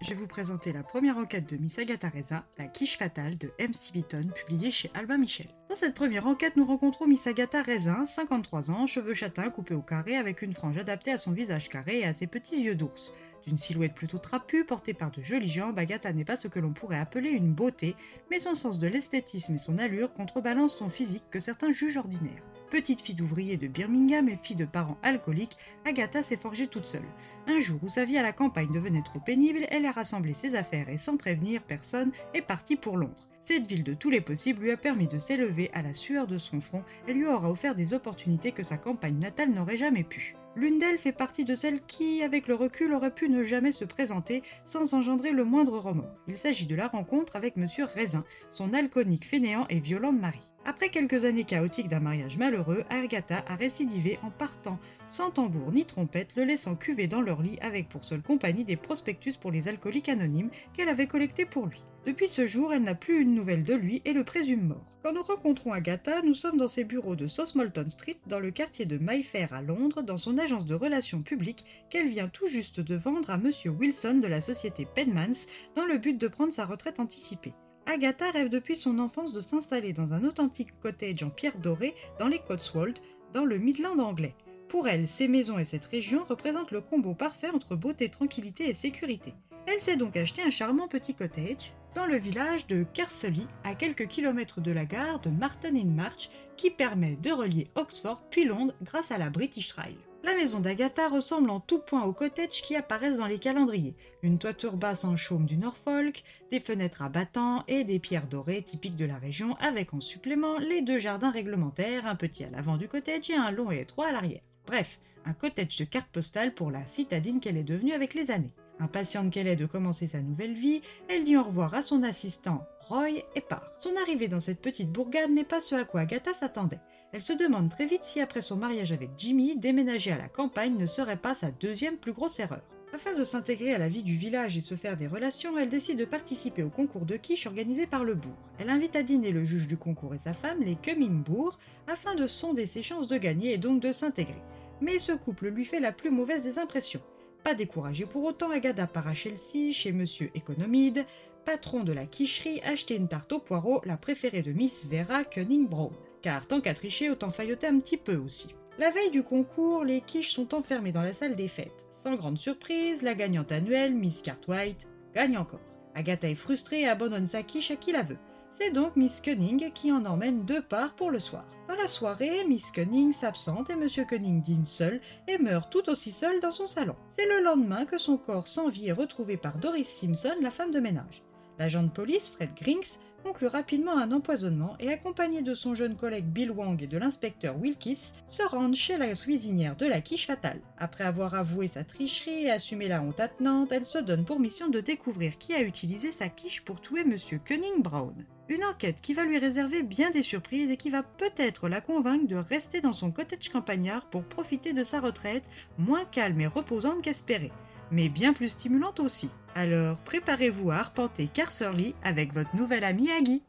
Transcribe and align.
Je 0.00 0.08
vais 0.08 0.14
vous 0.14 0.26
présenter 0.26 0.72
la 0.72 0.82
première 0.82 1.18
enquête 1.18 1.48
de 1.48 1.56
Miss 1.56 1.78
Agatha 1.78 2.08
Reza, 2.08 2.44
La 2.58 2.66
quiche 2.66 2.96
fatale 2.96 3.36
de 3.38 3.52
M.C. 3.58 3.90
Beaton, 3.92 4.28
publiée 4.34 4.70
chez 4.70 4.90
Albin 4.94 5.18
Michel. 5.18 5.48
Dans 5.68 5.74
cette 5.74 5.94
première 5.94 6.26
enquête, 6.26 6.56
nous 6.56 6.64
rencontrons 6.64 7.06
Miss 7.06 7.26
Agatha 7.26 7.62
Reza, 7.62 8.04
53 8.06 8.70
ans, 8.70 8.86
cheveux 8.86 9.14
châtains 9.14 9.50
coupés 9.50 9.74
au 9.74 9.82
carré 9.82 10.16
avec 10.16 10.42
une 10.42 10.54
frange 10.54 10.78
adaptée 10.78 11.12
à 11.12 11.18
son 11.18 11.32
visage 11.32 11.68
carré 11.68 12.00
et 12.00 12.04
à 12.04 12.14
ses 12.14 12.26
petits 12.26 12.62
yeux 12.62 12.74
d'ours. 12.74 13.12
D'une 13.46 13.58
silhouette 13.58 13.94
plutôt 13.94 14.18
trapue, 14.18 14.64
portée 14.64 14.94
par 14.94 15.10
de 15.10 15.22
jolies 15.22 15.50
jambes, 15.50 15.78
Agatha 15.78 16.12
n'est 16.12 16.24
pas 16.24 16.36
ce 16.36 16.48
que 16.48 16.60
l'on 16.60 16.72
pourrait 16.72 16.98
appeler 16.98 17.30
une 17.30 17.52
beauté, 17.52 17.94
mais 18.30 18.38
son 18.38 18.54
sens 18.54 18.78
de 18.78 18.86
l'esthétisme 18.86 19.54
et 19.54 19.58
son 19.58 19.78
allure 19.78 20.12
contrebalancent 20.14 20.76
son 20.76 20.90
physique 20.90 21.24
que 21.30 21.40
certains 21.40 21.72
jugent 21.72 21.98
ordinaire. 21.98 22.42
Petite 22.72 23.02
fille 23.02 23.14
d'ouvrier 23.14 23.58
de 23.58 23.68
Birmingham 23.68 24.30
et 24.30 24.38
fille 24.42 24.56
de 24.56 24.64
parents 24.64 24.96
alcooliques, 25.02 25.58
Agatha 25.84 26.22
s'est 26.22 26.38
forgée 26.38 26.68
toute 26.68 26.86
seule. 26.86 27.04
Un 27.46 27.60
jour 27.60 27.78
où 27.82 27.90
sa 27.90 28.06
vie 28.06 28.16
à 28.16 28.22
la 28.22 28.32
campagne 28.32 28.72
devenait 28.72 29.02
trop 29.02 29.20
pénible, 29.20 29.66
elle 29.68 29.84
a 29.84 29.92
rassemblé 29.92 30.32
ses 30.32 30.54
affaires 30.54 30.88
et 30.88 30.96
sans 30.96 31.18
prévenir 31.18 31.60
personne 31.60 32.12
est 32.32 32.40
partie 32.40 32.76
pour 32.76 32.96
Londres. 32.96 33.28
Cette 33.44 33.66
ville 33.66 33.84
de 33.84 33.92
tous 33.92 34.08
les 34.08 34.22
possibles 34.22 34.62
lui 34.62 34.70
a 34.70 34.78
permis 34.78 35.06
de 35.06 35.18
s'élever 35.18 35.70
à 35.74 35.82
la 35.82 35.92
sueur 35.92 36.26
de 36.26 36.38
son 36.38 36.62
front 36.62 36.82
et 37.06 37.12
lui 37.12 37.26
aura 37.26 37.50
offert 37.50 37.74
des 37.74 37.92
opportunités 37.92 38.52
que 38.52 38.62
sa 38.62 38.78
campagne 38.78 39.18
natale 39.18 39.50
n'aurait 39.50 39.76
jamais 39.76 40.04
pu. 40.04 40.34
L'une 40.56 40.78
d'elles 40.78 40.98
fait 40.98 41.12
partie 41.12 41.44
de 41.44 41.54
celles 41.54 41.82
qui, 41.82 42.22
avec 42.22 42.48
le 42.48 42.54
recul, 42.54 42.94
auraient 42.94 43.14
pu 43.14 43.28
ne 43.28 43.44
jamais 43.44 43.72
se 43.72 43.84
présenter 43.84 44.42
sans 44.64 44.94
engendrer 44.94 45.32
le 45.32 45.44
moindre 45.44 45.78
remords. 45.78 46.16
Il 46.26 46.38
s'agit 46.38 46.66
de 46.66 46.74
la 46.74 46.88
rencontre 46.88 47.36
avec 47.36 47.56
Monsieur 47.56 47.84
Raisin, 47.84 48.24
son 48.48 48.72
alcoolique 48.72 49.26
fainéant 49.26 49.66
et 49.68 49.80
violent 49.80 50.12
mari. 50.12 50.51
Après 50.64 50.90
quelques 50.90 51.24
années 51.24 51.44
chaotiques 51.44 51.88
d'un 51.88 51.98
mariage 51.98 52.38
malheureux, 52.38 52.84
Agatha 52.88 53.44
a 53.48 53.56
récidivé 53.56 54.20
en 54.22 54.30
partant 54.30 54.78
sans 55.08 55.32
tambour 55.32 55.72
ni 55.72 55.84
trompette, 55.84 56.36
le 56.36 56.44
laissant 56.44 56.76
cuver 56.76 57.08
dans 57.08 57.20
leur 57.20 57.42
lit 57.42 57.58
avec 57.60 57.88
pour 57.88 58.04
seule 58.04 58.22
compagnie 58.22 58.64
des 58.64 58.76
prospectus 58.76 59.36
pour 59.36 59.50
les 59.50 59.66
alcooliques 59.66 60.08
anonymes 60.08 60.50
qu'elle 60.72 60.88
avait 60.88 61.08
collectés 61.08 61.46
pour 61.46 61.66
lui. 61.66 61.82
Depuis 62.06 62.28
ce 62.28 62.46
jour, 62.46 62.72
elle 62.72 62.82
n'a 62.82 62.94
plus 62.94 63.22
une 63.22 63.34
nouvelle 63.34 63.64
de 63.64 63.74
lui 63.74 64.02
et 64.04 64.12
le 64.12 64.22
présume 64.22 64.68
mort. 64.68 64.86
Quand 65.02 65.12
nous 65.12 65.22
rencontrons 65.22 65.72
Agatha, 65.72 66.22
nous 66.22 66.34
sommes 66.34 66.56
dans 66.56 66.68
ses 66.68 66.84
bureaux 66.84 67.16
de 67.16 67.26
Southampton 67.26 67.90
Street, 67.90 68.18
dans 68.28 68.38
le 68.38 68.52
quartier 68.52 68.86
de 68.86 68.98
Mayfair 68.98 69.52
à 69.52 69.62
Londres, 69.62 70.02
dans 70.02 70.16
son 70.16 70.38
agence 70.38 70.66
de 70.66 70.76
relations 70.76 71.22
publiques 71.22 71.64
qu'elle 71.90 72.08
vient 72.08 72.28
tout 72.28 72.46
juste 72.46 72.80
de 72.80 72.94
vendre 72.94 73.30
à 73.30 73.36
Monsieur 73.36 73.70
Wilson 73.70 74.20
de 74.22 74.28
la 74.28 74.40
société 74.40 74.86
Penmans 74.94 75.46
dans 75.74 75.84
le 75.84 75.98
but 75.98 76.18
de 76.18 76.28
prendre 76.28 76.52
sa 76.52 76.66
retraite 76.66 77.00
anticipée. 77.00 77.52
Agatha 77.86 78.30
rêve 78.30 78.48
depuis 78.48 78.76
son 78.76 78.98
enfance 78.98 79.32
de 79.32 79.40
s'installer 79.40 79.92
dans 79.92 80.14
un 80.14 80.24
authentique 80.24 80.78
cottage 80.80 81.22
en 81.22 81.30
pierre 81.30 81.58
dorée 81.58 81.94
dans 82.18 82.28
les 82.28 82.38
Cotswolds, 82.38 83.00
dans 83.34 83.44
le 83.44 83.58
Midland 83.58 83.98
anglais. 83.98 84.34
Pour 84.68 84.88
elle, 84.88 85.06
ces 85.06 85.28
maisons 85.28 85.58
et 85.58 85.64
cette 85.64 85.84
région 85.84 86.24
représentent 86.24 86.70
le 86.70 86.80
combo 86.80 87.14
parfait 87.14 87.50
entre 87.50 87.76
beauté, 87.76 88.08
tranquillité 88.08 88.68
et 88.68 88.74
sécurité. 88.74 89.34
Elle 89.66 89.80
s'est 89.80 89.96
donc 89.96 90.16
acheté 90.16 90.42
un 90.42 90.50
charmant 90.50 90.88
petit 90.88 91.14
cottage 91.14 91.72
dans 91.94 92.06
le 92.06 92.16
village 92.16 92.66
de 92.68 92.84
Kersely, 92.94 93.46
à 93.64 93.74
quelques 93.74 94.06
kilomètres 94.06 94.60
de 94.60 94.72
la 94.72 94.86
gare 94.86 95.20
de 95.20 95.28
Martin 95.28 95.76
in 95.76 95.90
March, 95.90 96.30
qui 96.56 96.70
permet 96.70 97.16
de 97.16 97.30
relier 97.30 97.68
Oxford 97.74 98.22
puis 98.30 98.44
Londres 98.44 98.74
grâce 98.82 99.10
à 99.10 99.18
la 99.18 99.28
British 99.28 99.72
Rail. 99.72 99.96
La 100.24 100.36
maison 100.36 100.60
d'Agatha 100.60 101.08
ressemble 101.08 101.50
en 101.50 101.58
tout 101.58 101.80
point 101.80 102.04
aux 102.04 102.12
cottages 102.12 102.62
qui 102.62 102.76
apparaissent 102.76 103.18
dans 103.18 103.26
les 103.26 103.40
calendriers. 103.40 103.96
Une 104.22 104.38
toiture 104.38 104.76
basse 104.76 105.04
en 105.04 105.16
chaume 105.16 105.46
du 105.46 105.56
Norfolk, 105.56 106.22
des 106.52 106.60
fenêtres 106.60 107.02
à 107.02 107.08
battants 107.08 107.64
et 107.66 107.82
des 107.82 107.98
pierres 107.98 108.28
dorées 108.28 108.62
typiques 108.62 108.96
de 108.96 109.04
la 109.04 109.16
région, 109.16 109.56
avec 109.56 109.94
en 109.94 110.00
supplément 110.00 110.58
les 110.58 110.80
deux 110.80 110.98
jardins 110.98 111.32
réglementaires, 111.32 112.06
un 112.06 112.14
petit 112.14 112.44
à 112.44 112.50
l'avant 112.50 112.76
du 112.76 112.86
cottage 112.86 113.30
et 113.30 113.34
un 113.34 113.50
long 113.50 113.72
et 113.72 113.80
étroit 113.80 114.06
à 114.06 114.12
l'arrière. 114.12 114.42
Bref, 114.64 115.00
un 115.24 115.32
cottage 115.32 115.76
de 115.76 115.84
carte 115.84 116.08
postale 116.12 116.54
pour 116.54 116.70
la 116.70 116.86
citadine 116.86 117.40
qu'elle 117.40 117.56
est 117.56 117.64
devenue 117.64 117.92
avec 117.92 118.14
les 118.14 118.30
années. 118.30 118.54
Impatiente 118.78 119.32
qu'elle 119.32 119.48
est 119.48 119.56
de 119.56 119.66
commencer 119.66 120.06
sa 120.06 120.20
nouvelle 120.20 120.54
vie, 120.54 120.82
elle 121.08 121.24
dit 121.24 121.36
au 121.36 121.42
revoir 121.42 121.74
à 121.74 121.82
son 121.82 122.04
assistant 122.04 122.64
Roy 122.88 123.24
et 123.34 123.40
part. 123.40 123.72
Son 123.80 123.96
arrivée 123.96 124.28
dans 124.28 124.40
cette 124.40 124.60
petite 124.60 124.90
bourgade 124.90 125.30
n'est 125.30 125.44
pas 125.44 125.60
ce 125.60 125.74
à 125.74 125.84
quoi 125.84 126.02
Agatha 126.02 126.32
s'attendait. 126.32 126.80
Elle 127.12 127.20
se 127.20 127.34
demande 127.34 127.68
très 127.68 127.84
vite 127.84 128.04
si 128.04 128.20
après 128.20 128.40
son 128.40 128.56
mariage 128.56 128.90
avec 128.90 129.10
Jimmy, 129.18 129.54
déménager 129.56 130.12
à 130.12 130.16
la 130.16 130.28
campagne 130.28 130.78
ne 130.78 130.86
serait 130.86 131.18
pas 131.18 131.34
sa 131.34 131.50
deuxième 131.50 131.98
plus 131.98 132.14
grosse 132.14 132.40
erreur. 132.40 132.62
Afin 132.94 133.14
de 133.14 133.22
s'intégrer 133.22 133.74
à 133.74 133.78
la 133.78 133.88
vie 133.88 134.02
du 134.02 134.16
village 134.16 134.56
et 134.56 134.62
se 134.62 134.76
faire 134.76 134.96
des 134.96 135.06
relations, 135.06 135.58
elle 135.58 135.68
décide 135.68 135.98
de 135.98 136.06
participer 136.06 136.62
au 136.62 136.70
concours 136.70 137.04
de 137.04 137.16
quiche 137.16 137.46
organisé 137.46 137.86
par 137.86 138.04
le 138.04 138.14
bourg. 138.14 138.36
Elle 138.58 138.70
invite 138.70 138.96
à 138.96 139.02
dîner 139.02 139.30
le 139.30 139.44
juge 139.44 139.66
du 139.66 139.76
concours 139.76 140.14
et 140.14 140.18
sa 140.18 140.32
femme, 140.32 140.62
les 140.62 140.76
Cummingbourg, 140.76 141.58
afin 141.86 142.14
de 142.14 142.26
sonder 142.26 142.64
ses 142.64 142.82
chances 142.82 143.08
de 143.08 143.18
gagner 143.18 143.52
et 143.52 143.58
donc 143.58 143.80
de 143.80 143.92
s'intégrer. 143.92 144.42
Mais 144.80 144.98
ce 144.98 145.12
couple 145.12 145.48
lui 145.48 145.66
fait 145.66 145.80
la 145.80 145.92
plus 145.92 146.10
mauvaise 146.10 146.42
des 146.42 146.58
impressions. 146.58 147.02
Pas 147.44 147.54
découragé 147.54 148.06
pour 148.06 148.24
autant, 148.24 148.50
Agatha 148.50 148.86
part 148.86 149.08
à 149.08 149.14
Chelsea, 149.14 149.72
chez 149.72 149.92
Monsieur 149.92 150.30
Économide, 150.34 151.04
patron 151.44 151.82
de 151.82 151.92
la 151.92 152.06
quicherie, 152.06 152.60
acheter 152.62 152.96
une 152.96 153.08
tarte 153.08 153.32
au 153.32 153.40
poireau, 153.40 153.80
la 153.84 153.96
préférée 153.96 154.42
de 154.42 154.52
Miss 154.52 154.86
Vera 154.86 155.24
Cunningbrown 155.24 155.92
car 156.22 156.46
tant 156.46 156.60
qu'à 156.60 156.72
tricher, 156.72 157.10
autant 157.10 157.30
failloter 157.30 157.66
un 157.66 157.78
petit 157.78 157.96
peu 157.96 158.16
aussi. 158.16 158.54
La 158.78 158.90
veille 158.90 159.10
du 159.10 159.22
concours, 159.22 159.84
les 159.84 160.00
quiches 160.00 160.32
sont 160.32 160.54
enfermées 160.54 160.92
dans 160.92 161.02
la 161.02 161.12
salle 161.12 161.36
des 161.36 161.48
fêtes. 161.48 161.84
Sans 161.90 162.14
grande 162.14 162.38
surprise, 162.38 163.02
la 163.02 163.14
gagnante 163.14 163.52
annuelle, 163.52 163.94
Miss 163.94 164.22
Cartwright, 164.22 164.88
gagne 165.14 165.36
encore. 165.36 165.60
Agatha 165.94 166.28
est 166.28 166.34
frustrée 166.36 166.82
et 166.82 166.88
abandonne 166.88 167.26
sa 167.26 167.42
quiche 167.42 167.70
à 167.70 167.76
qui 167.76 167.92
la 167.92 168.02
veut. 168.02 168.16
C'est 168.58 168.70
donc 168.70 168.96
Miss 168.96 169.20
Cunning 169.22 169.72
qui 169.72 169.90
en 169.90 170.04
emmène 170.04 170.44
deux 170.44 170.60
parts 170.60 170.94
pour 170.94 171.10
le 171.10 171.18
soir. 171.18 171.44
Dans 171.68 171.74
la 171.74 171.88
soirée, 171.88 172.44
Miss 172.46 172.70
Cunning 172.70 173.14
s'absente 173.14 173.70
et 173.70 173.76
Monsieur 173.76 174.04
Cunning 174.04 174.42
dîne 174.42 174.66
seul 174.66 175.00
et 175.26 175.38
meurt 175.38 175.72
tout 175.72 175.88
aussi 175.88 176.12
seul 176.12 176.38
dans 176.40 176.50
son 176.50 176.66
salon. 176.66 176.94
C'est 177.16 177.26
le 177.26 177.42
lendemain 177.42 177.86
que 177.86 177.96
son 177.96 178.18
corps 178.18 178.46
sans 178.46 178.68
vie 178.68 178.88
est 178.88 178.92
retrouvé 178.92 179.38
par 179.38 179.56
Doris 179.56 179.88
Simpson, 179.88 180.34
la 180.42 180.50
femme 180.50 180.70
de 180.70 180.80
ménage. 180.80 181.22
L'agent 181.58 181.82
de 181.82 181.88
police, 181.88 182.28
Fred 182.30 182.50
Grinks, 182.54 182.98
conclut 183.22 183.46
rapidement 183.46 183.96
un 183.96 184.12
empoisonnement 184.12 184.76
et 184.80 184.90
accompagné 184.90 185.42
de 185.42 185.54
son 185.54 185.74
jeune 185.74 185.96
collègue 185.96 186.26
Bill 186.26 186.50
Wang 186.50 186.82
et 186.82 186.86
de 186.86 186.98
l'inspecteur 186.98 187.56
Wilkis, 187.56 188.12
se 188.26 188.42
rendent 188.42 188.74
chez 188.74 188.96
la 188.96 189.14
cuisinière 189.14 189.76
de 189.76 189.86
la 189.86 190.00
quiche 190.00 190.26
fatale. 190.26 190.60
Après 190.76 191.04
avoir 191.04 191.34
avoué 191.34 191.68
sa 191.68 191.84
tricherie 191.84 192.44
et 192.44 192.50
assumé 192.50 192.88
la 192.88 193.00
honte 193.00 193.20
attenante, 193.20 193.72
elle 193.72 193.86
se 193.86 193.98
donne 193.98 194.24
pour 194.24 194.40
mission 194.40 194.68
de 194.68 194.80
découvrir 194.80 195.38
qui 195.38 195.54
a 195.54 195.62
utilisé 195.62 196.10
sa 196.10 196.28
quiche 196.28 196.64
pour 196.64 196.80
tuer 196.80 197.04
Monsieur 197.04 197.38
Cunning 197.38 197.80
Brown. 197.80 198.26
Une 198.48 198.64
enquête 198.64 199.00
qui 199.00 199.14
va 199.14 199.24
lui 199.24 199.38
réserver 199.38 199.82
bien 199.82 200.10
des 200.10 200.22
surprises 200.22 200.70
et 200.70 200.76
qui 200.76 200.90
va 200.90 201.02
peut-être 201.02 201.68
la 201.68 201.80
convaincre 201.80 202.26
de 202.26 202.36
rester 202.36 202.80
dans 202.80 202.92
son 202.92 203.10
cottage 203.10 203.48
campagnard 203.48 204.10
pour 204.10 204.24
profiter 204.24 204.72
de 204.72 204.82
sa 204.82 205.00
retraite, 205.00 205.48
moins 205.78 206.04
calme 206.04 206.40
et 206.40 206.46
reposante 206.46 207.02
qu'espérée 207.02 207.52
mais 207.92 208.08
bien 208.08 208.32
plus 208.32 208.48
stimulante 208.48 208.98
aussi. 208.98 209.30
Alors 209.54 209.98
préparez-vous 209.98 210.70
à 210.70 210.76
arpenter 210.76 211.28
Carcerly 211.28 211.94
avec 212.02 212.32
votre 212.32 212.56
nouvel 212.56 212.82
ami 212.82 213.10
Aggie. 213.10 213.42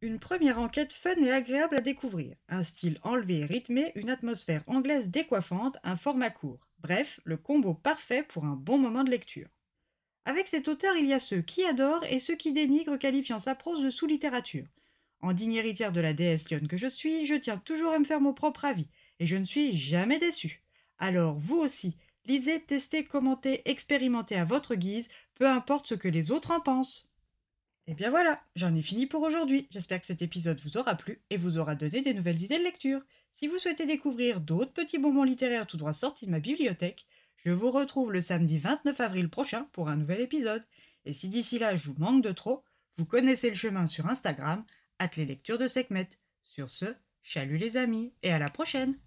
Une 0.00 0.18
première 0.18 0.58
enquête 0.58 0.94
fun 0.94 1.16
et 1.22 1.30
agréable 1.30 1.76
à 1.76 1.80
découvrir. 1.80 2.34
Un 2.48 2.64
style 2.64 2.98
enlevé 3.02 3.40
et 3.40 3.44
rythmé, 3.44 3.92
une 3.94 4.10
atmosphère 4.10 4.64
anglaise 4.66 5.10
décoiffante, 5.10 5.76
un 5.84 5.96
format 5.96 6.30
court. 6.30 6.66
Bref, 6.78 7.20
le 7.24 7.36
combo 7.36 7.74
parfait 7.74 8.22
pour 8.22 8.44
un 8.44 8.54
bon 8.54 8.78
moment 8.78 9.04
de 9.04 9.10
lecture. 9.10 9.48
Avec 10.28 10.46
cet 10.46 10.68
auteur, 10.68 10.94
il 10.94 11.06
y 11.06 11.14
a 11.14 11.20
ceux 11.20 11.40
qui 11.40 11.64
adorent 11.64 12.04
et 12.04 12.20
ceux 12.20 12.36
qui 12.36 12.52
dénigrent, 12.52 12.98
qualifiant 12.98 13.38
sa 13.38 13.54
prose 13.54 13.80
de 13.80 13.88
sous-littérature. 13.88 14.66
En 15.22 15.32
digne 15.32 15.54
héritière 15.54 15.90
de 15.90 16.02
la 16.02 16.12
déesse 16.12 16.50
lionne 16.50 16.68
que 16.68 16.76
je 16.76 16.86
suis, 16.86 17.24
je 17.24 17.34
tiens 17.34 17.56
toujours 17.56 17.94
à 17.94 17.98
me 17.98 18.04
faire 18.04 18.20
mon 18.20 18.34
propre 18.34 18.66
avis, 18.66 18.88
et 19.20 19.26
je 19.26 19.38
ne 19.38 19.46
suis 19.46 19.74
jamais 19.74 20.18
déçu. 20.18 20.62
Alors 20.98 21.38
vous 21.38 21.56
aussi, 21.56 21.96
lisez, 22.26 22.60
testez, 22.60 23.04
commentez, 23.04 23.62
expérimentez 23.64 24.34
à 24.34 24.44
votre 24.44 24.74
guise, 24.74 25.08
peu 25.34 25.48
importe 25.48 25.86
ce 25.86 25.94
que 25.94 26.08
les 26.08 26.30
autres 26.30 26.50
en 26.50 26.60
pensent. 26.60 27.10
Et 27.86 27.94
bien 27.94 28.10
voilà, 28.10 28.38
j'en 28.54 28.74
ai 28.74 28.82
fini 28.82 29.06
pour 29.06 29.22
aujourd'hui. 29.22 29.66
J'espère 29.70 29.98
que 29.98 30.06
cet 30.06 30.20
épisode 30.20 30.60
vous 30.62 30.76
aura 30.76 30.94
plu 30.94 31.22
et 31.30 31.38
vous 31.38 31.56
aura 31.56 31.74
donné 31.74 32.02
des 32.02 32.12
nouvelles 32.12 32.42
idées 32.42 32.58
de 32.58 32.64
lecture. 32.64 33.00
Si 33.32 33.46
vous 33.46 33.58
souhaitez 33.58 33.86
découvrir 33.86 34.42
d'autres 34.42 34.74
petits 34.74 34.98
bonbons 34.98 35.24
littéraires 35.24 35.66
tout 35.66 35.78
droit 35.78 35.94
sortis 35.94 36.26
de 36.26 36.30
ma 36.30 36.40
bibliothèque, 36.40 37.06
je 37.44 37.50
vous 37.50 37.70
retrouve 37.70 38.12
le 38.12 38.20
samedi 38.20 38.58
29 38.58 39.00
avril 39.00 39.28
prochain 39.28 39.68
pour 39.72 39.88
un 39.88 39.96
nouvel 39.96 40.20
épisode. 40.20 40.64
Et 41.04 41.12
si 41.12 41.28
d'ici 41.28 41.58
là 41.58 41.76
je 41.76 41.88
vous 41.88 41.94
manque 41.98 42.22
de 42.22 42.32
trop, 42.32 42.64
vous 42.96 43.06
connaissez 43.06 43.48
le 43.48 43.54
chemin 43.54 43.86
sur 43.86 44.06
Instagram, 44.06 44.64
at 44.98 45.10
les 45.16 45.24
lectures 45.24 45.58
de 45.58 45.68
Sekhmet. 45.68 46.10
Sur 46.42 46.70
ce, 46.70 46.86
chalut 47.22 47.58
les 47.58 47.76
amis 47.76 48.12
et 48.22 48.32
à 48.32 48.38
la 48.38 48.50
prochaine 48.50 48.98